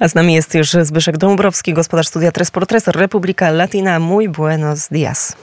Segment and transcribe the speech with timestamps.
[0.00, 2.50] A z nami jest już Zbyszek Dąbrowski, gospodarz studia Tres
[2.86, 3.98] Republika Latina.
[3.98, 5.36] Muy buenos días.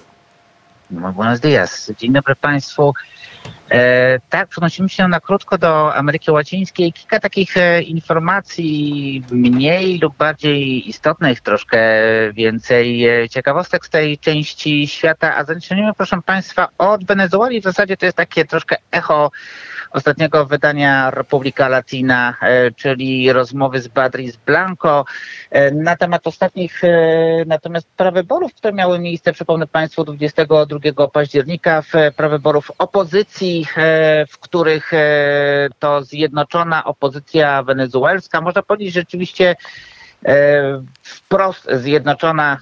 [0.91, 1.91] Muy buenos días.
[1.99, 2.93] Dzień dobry Państwu.
[3.73, 6.93] E, tak, przenosimy się na krótko do Ameryki Łacińskiej.
[6.93, 11.79] Kilka takich e, informacji mniej lub bardziej istotnych, troszkę
[12.33, 15.35] więcej e, ciekawostek z tej części świata.
[15.35, 17.61] A zaczniemy, proszę Państwa, od Wenezueli.
[17.61, 19.31] W zasadzie to jest takie troszkę echo
[19.91, 22.37] ostatniego wydania Republika Latina,
[22.75, 25.05] czyli rozmowy z Badris Blanco
[25.71, 26.81] na temat ostatnich
[27.45, 33.62] natomiast prawyborów, które miały miejsce, przypomnę Państwu, 22 października, w prawyborów opozycji,
[34.29, 34.91] w których
[35.79, 39.55] to zjednoczona opozycja wenezuelska, można powiedzieć rzeczywiście
[41.03, 42.57] wprost zjednoczona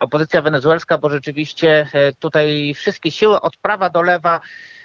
[0.00, 1.86] opozycja wenezuelska, bo rzeczywiście
[2.18, 4.40] tutaj wszystkie siły od prawa do lewa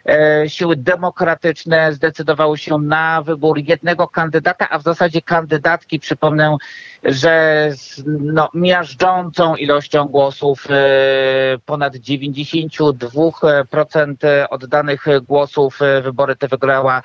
[0.06, 6.58] E, siły demokratyczne zdecydowały się na wybór jednego kandydata, a w zasadzie kandydatki, przypomnę,
[7.04, 14.16] że z no, miażdżącą ilością głosów, e, ponad 92%
[14.50, 17.04] oddanych głosów e, wybory te wygrała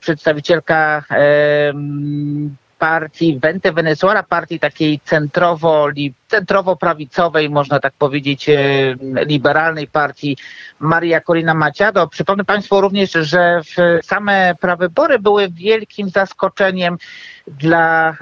[0.00, 1.04] przedstawicielka
[2.78, 5.88] partii Vente Venezuela, partii takiej centrowo,
[6.28, 8.54] centrowo-prawicowej, można tak powiedzieć, e,
[9.26, 10.36] liberalnej partii
[10.78, 12.08] Maria Corina Machado.
[12.08, 13.60] Przypomnę Państwu również, że
[14.02, 16.98] same prawybory były wielkim zaskoczeniem
[17.46, 18.14] dla, e,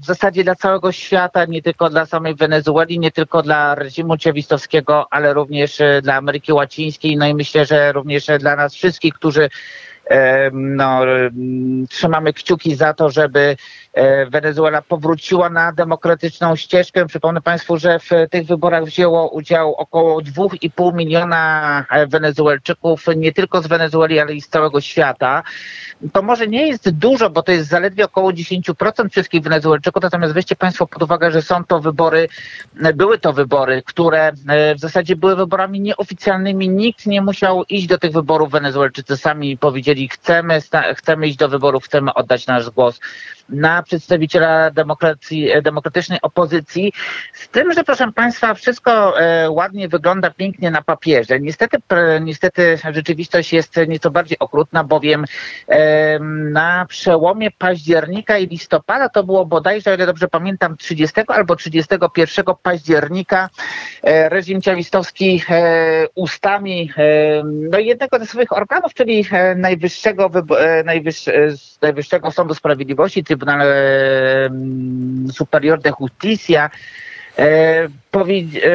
[0.00, 5.06] w zasadzie dla całego świata, nie tylko dla samej Wenezueli, nie tylko dla reżimu ciewistowskiego,
[5.10, 9.48] ale również e, dla Ameryki Łacińskiej, no i myślę, że również dla nas wszystkich, którzy
[10.52, 11.00] no,
[11.88, 13.56] trzymamy kciuki za to, żeby
[13.92, 17.06] e, Wenezuela powróciła na demokratyczną ścieżkę.
[17.06, 23.62] Przypomnę Państwu, że w tych wyborach wzięło udział około 2,5 miliona e, Wenezuelczyków, nie tylko
[23.62, 25.42] z Wenezueli, ale i z całego świata.
[26.12, 30.56] To może nie jest dużo, bo to jest zaledwie około 10% wszystkich Wenezuelczyków, natomiast weźcie
[30.56, 32.28] Państwo pod uwagę, że są to wybory,
[32.82, 34.32] e, były to wybory, które
[34.76, 36.68] w zasadzie były wyborami nieoficjalnymi.
[36.68, 38.50] Nikt nie musiał iść do tych wyborów.
[38.50, 40.60] Wenezuelczycy sami powiedzieli, jeżeli chcemy,
[40.94, 43.00] chcemy iść do wyborów, chcemy oddać nasz głos
[43.48, 46.92] na przedstawiciela demokracji, demokratycznej opozycji.
[47.32, 51.40] Z tym, że proszę Państwa, wszystko e, ładnie wygląda pięknie na papierze.
[51.40, 51.76] Niestety,
[52.20, 55.24] niestety rzeczywistość jest nieco bardziej okrutna, bowiem
[56.50, 62.44] na przełomie października i listopada to było bodajże, o ile dobrze pamiętam, 30 albo 31
[62.62, 63.48] października
[64.02, 66.90] e, reżim ciawistowski e, ustami
[67.44, 69.24] no jednego ze swoich organów, czyli
[69.56, 70.30] najwyższego,
[71.82, 76.70] najwyższego Sądu Sprawiedliwości, Tribunal Superior de Justicia.
[77.36, 77.88] E, E,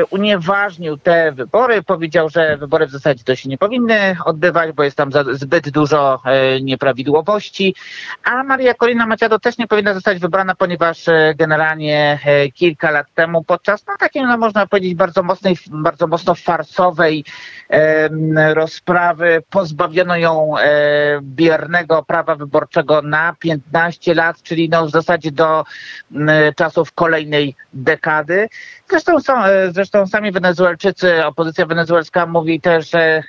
[0.10, 4.98] unieważnił te wybory, powiedział, że wybory w zasadzie to się nie powinny odbywać, bo jest
[4.98, 7.76] tam zbyt dużo e, nieprawidłowości,
[8.24, 12.20] a Maria Corina Machado też nie powinna zostać wybrana, ponieważ e, generalnie
[12.54, 17.26] kilka lat temu podczas no, takiej, no, można powiedzieć, bardzo mocnej, bardzo mocno farsowej
[18.54, 20.54] rozprawy pozbawiono ją
[21.22, 25.66] biernego prawa wyborczego na 15 lat, czyli no, w zasadzie do
[26.56, 28.50] czasów kolejnej dekady.
[28.90, 33.24] Zresztą są, e, zresztą sami Wenezuelczycy, opozycja wenezuelska mówi też, że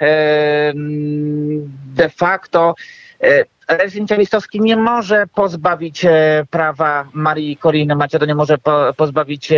[1.94, 2.74] de facto
[3.20, 3.44] e,
[3.76, 9.52] reżim ciawistowski nie może pozbawić e, prawa Marii Coriny Machado, nie może po, pozbawić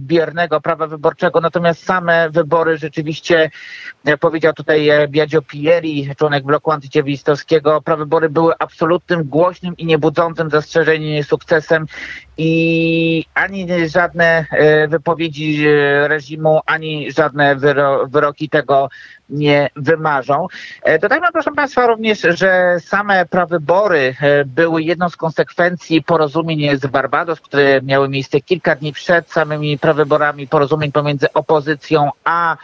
[0.00, 3.50] biernego prawa wyborczego, natomiast same wybory rzeczywiście,
[4.20, 11.86] powiedział tutaj Biagio Pieri, członek bloku antyciawistowskiego, prawybory były absolutnym, głośnym i niebudzącym zastrzeżeń sukcesem
[12.42, 18.88] i ani żadne e, wypowiedzi e, reżimu, ani żadne wyro wyroki tego
[19.30, 20.46] nie wymarzą.
[20.82, 23.26] E, dodajmy proszę Państwa również, że same
[23.60, 24.14] prawybory
[24.46, 30.48] były jedną z konsekwencji porozumień z Barbados, które miały miejsce kilka dni przed samymi prawyborami,
[30.48, 32.56] porozumień pomiędzy opozycją a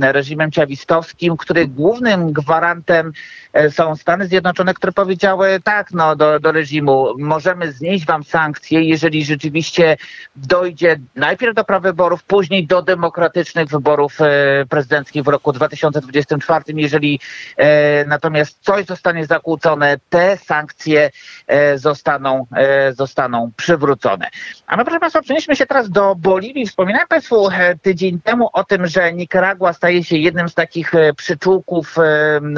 [0.00, 3.12] reżimem ciawistowskim, który głównym gwarantem
[3.52, 8.82] e, są Stany Zjednoczone, które powiedziały tak no, do, do reżimu, możemy znieść wam sankcje,
[8.82, 9.96] jeżeli rzeczywiście
[10.36, 16.64] dojdzie najpierw do prawyborów, później do demokratycznych wyborów e, prezydenckich w roku 2024.
[16.68, 17.20] Jeżeli
[17.56, 21.10] e, natomiast coś zostanie zakłócone, te sankcje
[21.74, 22.46] zostaną,
[22.92, 24.30] zostaną przywrócone.
[24.66, 26.66] A my, proszę Państwa, przenieśmy się teraz do Boliwii.
[26.66, 27.48] Wspominałem Państwu
[27.82, 31.96] tydzień temu o tym, że Nikaragua staje się jednym z takich przyczółków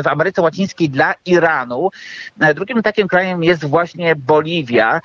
[0.03, 1.91] w Ameryce Łacińskiej dla Iranu.
[2.55, 5.01] Drugim takim krajem jest właśnie Boliwia.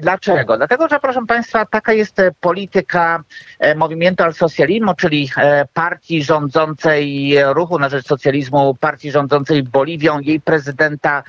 [0.00, 0.56] Dlaczego?
[0.56, 3.24] Dlatego, że proszę Państwa, taka jest polityka
[3.76, 5.30] Movimiento al Socialismo, czyli
[5.74, 11.22] partii rządzącej ruchu na rzecz socjalizmu, partii rządzącej Boliwią, jej prezydenta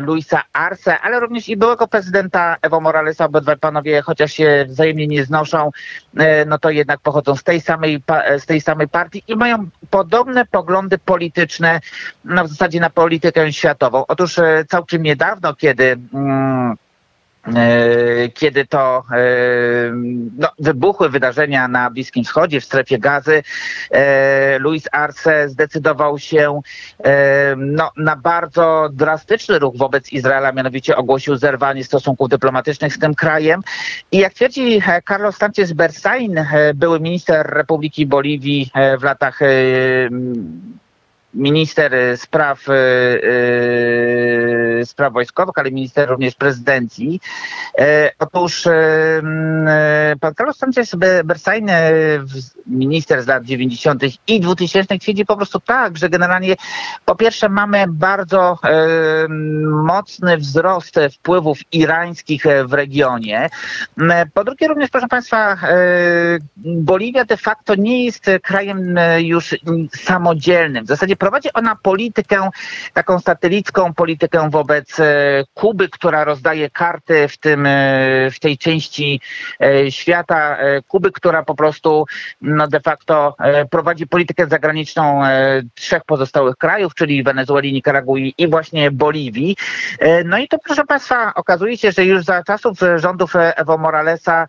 [0.00, 5.24] Luisa Arce, ale również i byłego prezydenta Evo Moralesa, obydwaj panowie, chociaż się wzajemnie nie
[5.24, 5.70] znoszą,
[6.16, 7.95] e, no to jednak pochodzą z tej samej,
[8.38, 11.80] z tej samej partii i mają podobne poglądy polityczne,
[12.24, 14.06] no w zasadzie na politykę światową.
[14.06, 16.76] Otóż e, całkiem niedawno, kiedy mm,
[18.34, 19.16] kiedy to e,
[20.38, 23.42] no, wybuchły wydarzenia na Bliskim Wschodzie, w strefie gazy,
[23.90, 26.60] e, Luis Arce zdecydował się
[27.56, 33.60] no, na bardzo drastyczny ruch wobec Izraela, mianowicie ogłosił zerwanie stosunków dyplomatycznych z tym krajem.
[34.12, 39.40] I jak twierdzi Carlos Sanchez Bersain, były minister Republiki Boliwii w latach
[41.36, 42.66] minister spraw,
[44.84, 47.20] spraw wojskowych, ale minister również prezydencji.
[47.78, 49.22] E, otóż e,
[50.20, 50.94] pan Carlos Sanchez
[51.24, 51.70] Bersain,
[52.66, 54.02] minister z lat 90.
[54.26, 56.56] i 2000 twierdzi po prostu tak, że generalnie
[57.04, 58.58] po pierwsze mamy bardzo
[59.68, 63.48] mocny wzrost wpływów irańskich w regionie.
[64.34, 65.56] Po drugie również, proszę Państwa,
[66.56, 69.54] Boliwia de facto nie jest krajem już
[69.96, 70.84] samodzielnym.
[70.84, 72.50] W zasadzie prowadzi ona politykę,
[72.92, 74.96] taką satelicką politykę wobec
[75.54, 77.68] Kuby, która rozdaje karty w tym,
[78.32, 79.20] w tej części
[79.90, 80.58] świata.
[80.88, 82.06] Kuby, która po prostu
[82.40, 88.48] no de facto e, prowadzi politykę zagraniczną e, trzech pozostałych krajów, czyli Wenezueli, Nikaragui i
[88.48, 89.56] właśnie Boliwii.
[89.98, 94.46] E, no i to proszę Państwa, okazuje się, że już za czasów rządów Evo Moralesa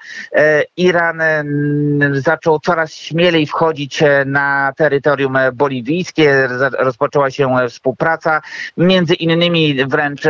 [0.78, 1.22] Iran
[2.12, 6.48] zaczął coraz śmielej wchodzić na terytorium boliwijskie.
[6.80, 8.42] Rozpoczęła się współpraca.
[8.78, 10.22] Między innymi wręcz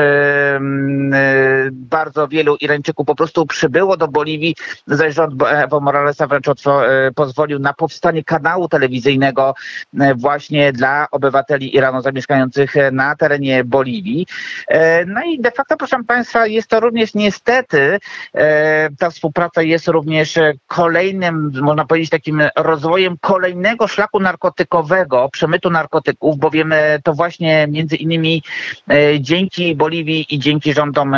[1.71, 4.55] bardzo wielu Irańczyków po prostu przybyło do Boliwii.
[4.87, 6.47] Zaś rząd Evo Moralesa wręcz
[7.15, 9.55] pozwolił na powstanie kanału telewizyjnego
[9.99, 14.27] e, właśnie dla obywateli Iranu zamieszkających e, na terenie Boliwii.
[14.67, 17.99] E, no i de facto, proszę Państwa, jest to również niestety,
[18.99, 25.69] ta współpraca jest również kolejnym, można powiedzieć, takim rozwojem kolejnego szlaku narkotykowego, przemytu
[26.19, 26.73] narkotyków, bowiem
[27.03, 28.43] to właśnie między innymi
[29.19, 31.15] dzięki Boliwii i dzięki rządom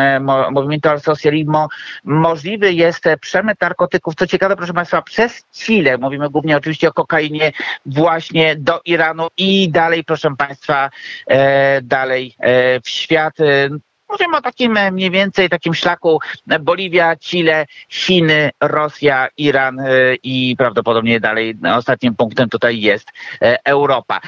[0.51, 1.67] Movimiento al Socialismo
[2.03, 4.15] możliwy jest przemyt narkotyków.
[4.15, 7.51] Co ciekawe, proszę Państwa, przez Chile, mówimy głównie oczywiście o kokainie
[7.85, 10.89] właśnie do Iranu i dalej, proszę Państwa,
[11.27, 13.33] e, dalej e, w świat.
[14.09, 16.19] E, Mówimy o takim e, mniej więcej takim szlaku
[16.49, 19.85] e, Boliwia, Chile, Chiny, Rosja, Iran e,
[20.23, 23.11] i prawdopodobnie dalej ostatnim punktem tutaj jest
[23.65, 24.19] Europa.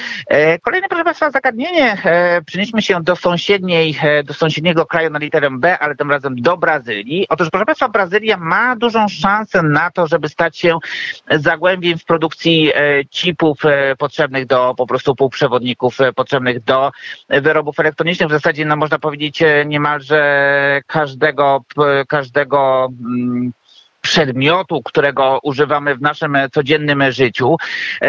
[0.61, 1.97] Kolejne, proszę Państwa, zagadnienie.
[2.45, 7.25] Przenieśmy się do sąsiedniej, do sąsiedniego kraju na literę B, ale tym razem do Brazylii.
[7.29, 10.77] Otóż, proszę Państwa, Brazylia ma dużą szansę na to, żeby stać się
[11.29, 12.71] zagłębiem w produkcji
[13.09, 13.61] chipów
[13.97, 16.91] potrzebnych do po prostu półprzewodników, potrzebnych do
[17.29, 18.29] wyrobów elektronicznych.
[18.29, 21.63] W zasadzie, no można powiedzieć, niemalże każdego,
[22.07, 23.51] każdego mm,
[24.01, 27.55] przedmiotu, którego używamy w naszym codziennym życiu.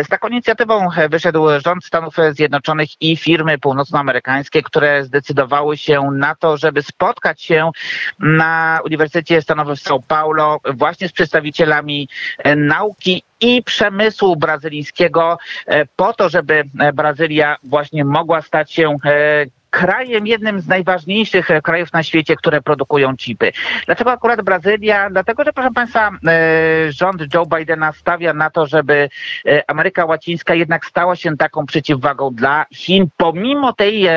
[0.04, 6.56] Z taką inicjatywą wyszedł rząd Stanów Zjednoczonych i firmy północnoamerykańskie, które zdecydowały się na to,
[6.56, 7.70] żeby spotkać się
[8.18, 12.08] na Uniwersytecie Stanowym w São Paulo właśnie z przedstawicielami
[12.56, 15.38] nauki i przemysłu brazylijskiego
[15.96, 16.62] po to, żeby
[16.94, 18.96] Brazylia właśnie mogła stać się
[19.72, 23.52] krajem, jednym z najważniejszych e, krajów na świecie, które produkują chipy.
[23.86, 25.10] Dlaczego akurat Brazylia?
[25.10, 29.08] Dlatego, że proszę Państwa, e, rząd Joe Bidena stawia na to, żeby
[29.46, 34.08] e, Ameryka Łacińska jednak stała się taką przeciwwagą dla Chin, pomimo tej,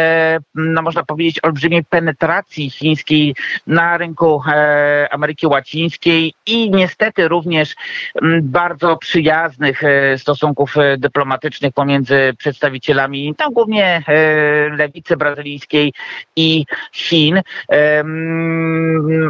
[0.56, 3.36] no można powiedzieć, olbrzymiej penetracji chińskiej
[3.68, 4.42] na rynku
[5.12, 7.76] Ameryki Łacińskiej i niestety również
[8.42, 9.82] bardzo przyjaznych
[10.18, 14.04] stosunków dyplomatycznych pomiędzy przedstawicielami, tam głównie
[14.78, 15.94] lewicy brazylijskiej, brazylijskiej
[16.36, 17.42] i Chin.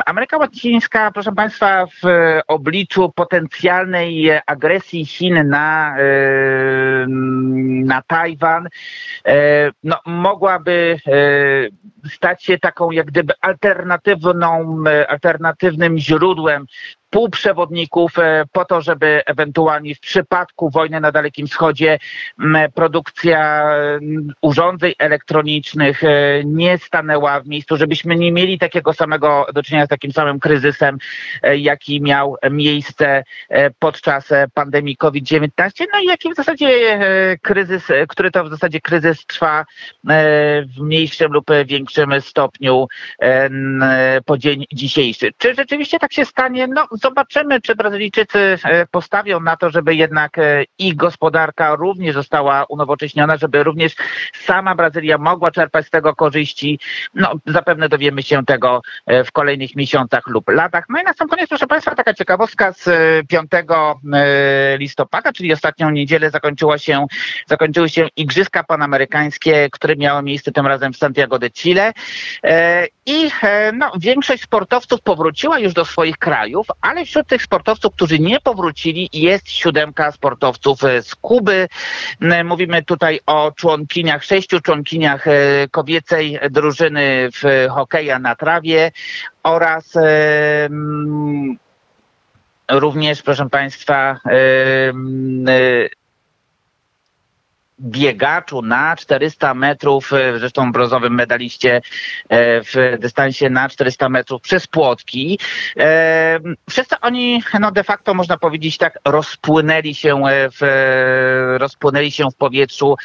[0.05, 2.01] Ameryka Łacińska, proszę Państwa, w
[2.47, 5.95] obliczu potencjalnej agresji Chin na,
[7.85, 8.67] na Tajwan,
[9.83, 10.97] no, mogłaby
[12.13, 16.65] stać się taką jak gdyby alternatywną, alternatywnym źródłem
[17.15, 18.15] współprzewodników
[18.51, 21.99] po to, żeby ewentualnie w przypadku wojny na Dalekim Wschodzie
[22.73, 23.71] produkcja
[24.41, 26.01] urządzeń elektronicznych
[26.45, 30.97] nie stanęła w miejscu, żebyśmy nie mieli takiego samego do czynienia z takim samym kryzysem,
[31.57, 33.23] jaki miał miejsce
[33.79, 35.49] podczas pandemii COVID-19,
[35.93, 36.99] no i jaki w zasadzie
[37.41, 39.65] kryzys, który to w zasadzie kryzys trwa
[40.75, 42.87] w mniejszym lub większym stopniu
[44.25, 45.31] po dzień dzisiejszy.
[45.37, 46.67] Czy rzeczywiście tak się stanie?
[46.67, 52.65] No zobaczymy, czy Brazylijczycy e, postawią na to, żeby jednak e, ich gospodarka również została
[52.69, 53.95] unowocześniona, żeby również
[54.33, 56.79] sama Brazylia mogła czerpać z tego korzyści.
[57.13, 60.85] No zapewne dowiemy się tego e, w kolejnych miesiącach lub latach.
[60.89, 62.89] No i na sam koniec, proszę Państwa, taka ciekawostka z
[63.27, 63.51] 5
[64.77, 67.05] listopada, czyli ostatnią niedzielę zakończyła się,
[67.47, 71.93] zakończyły się Igrzyska Panamerykańskie, które miały miejsce tym razem w Santiago de Chile.
[73.05, 73.29] I
[73.73, 79.09] no, większość sportowców powróciła już do swoich krajów, ale wśród tych sportowców, którzy nie powrócili,
[79.13, 81.67] jest siódemka sportowców e, z Kuby.
[82.45, 85.31] Mówimy tutaj o członkiniach, sześciu członkiniach e,
[85.71, 88.91] kobiecej drużyny w hokeja na trawie
[89.43, 89.93] oraz
[92.71, 94.19] również, proszę Państwa,
[97.79, 101.81] biegaczu na 400 metrów, e, zresztą brązowym medaliście
[102.29, 105.39] e, w dystansie na 400 metrów przez płotki.
[105.77, 106.39] E,
[106.69, 112.95] wszyscy oni, no de facto można powiedzieć tak, rozpłynęli się w, rozpłynęli się w powietrzu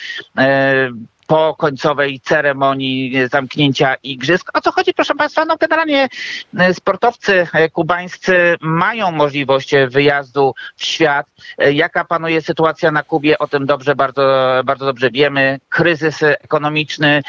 [1.30, 4.50] po końcowej ceremonii zamknięcia igrzysk.
[4.54, 5.44] O co chodzi, proszę Państwa?
[5.44, 6.08] No generalnie
[6.58, 11.26] e, sportowcy e, kubańscy mają możliwość wyjazdu w świat.
[11.58, 14.22] E, jaka panuje sytuacja na Kubie, o tym dobrze, bardzo,
[14.64, 15.60] bardzo dobrze wiemy.
[15.68, 17.22] Kryzys ekonomiczny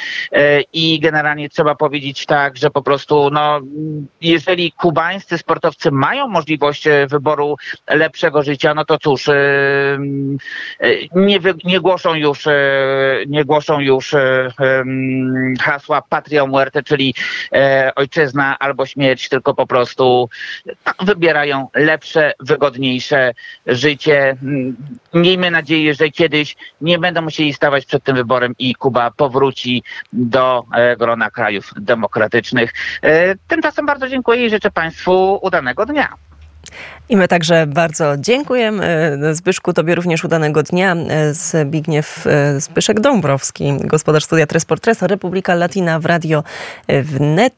[0.73, 3.59] i generalnie trzeba powiedzieć tak, że po prostu no,
[4.21, 7.55] jeżeli kubańscy sportowcy mają możliwość wyboru
[7.87, 9.29] lepszego życia, no to cóż,
[11.15, 12.45] nie, nie głoszą już,
[13.27, 14.49] nie głoszą już już e,
[15.61, 17.15] hasła Patria Muerte, czyli
[17.53, 20.29] e, ojczyzna albo śmierć, tylko po prostu
[20.65, 23.33] no, wybierają lepsze, wygodniejsze
[23.67, 24.37] życie.
[25.13, 29.83] Miejmy nadzieję, że kiedyś nie będą musieli stawać przed tym wyborem i Kuba powróci
[30.13, 32.73] do e, grona krajów demokratycznych.
[33.47, 36.30] Tymczasem bardzo dziękuję i życzę Państwu udanego dnia.
[37.09, 39.17] I my także bardzo dziękujemy.
[39.31, 40.95] Zbyszku, tobie również udanego dnia.
[41.31, 42.25] Zbigniew
[42.57, 46.43] Zbyszek Dąbrowski, gospodarz studia Tresportresa, Republika Latina w Radio
[46.87, 47.49] Wnet.